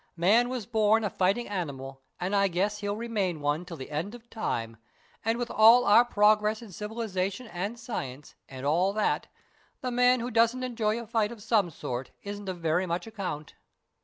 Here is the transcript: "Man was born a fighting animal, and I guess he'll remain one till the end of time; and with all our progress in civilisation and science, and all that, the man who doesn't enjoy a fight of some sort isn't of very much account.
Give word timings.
"Man 0.17 0.49
was 0.49 0.65
born 0.65 1.03
a 1.03 1.11
fighting 1.11 1.47
animal, 1.47 2.01
and 2.19 2.35
I 2.35 2.47
guess 2.47 2.79
he'll 2.79 2.95
remain 2.95 3.39
one 3.39 3.65
till 3.65 3.77
the 3.77 3.91
end 3.91 4.15
of 4.15 4.27
time; 4.31 4.77
and 5.23 5.37
with 5.37 5.51
all 5.51 5.85
our 5.85 6.03
progress 6.03 6.59
in 6.63 6.71
civilisation 6.71 7.45
and 7.45 7.79
science, 7.79 8.33
and 8.49 8.65
all 8.65 8.93
that, 8.93 9.27
the 9.81 9.91
man 9.91 10.19
who 10.19 10.31
doesn't 10.31 10.63
enjoy 10.63 10.99
a 10.99 11.05
fight 11.05 11.31
of 11.31 11.43
some 11.43 11.69
sort 11.69 12.09
isn't 12.23 12.49
of 12.49 12.57
very 12.57 12.87
much 12.87 13.05
account. 13.05 13.53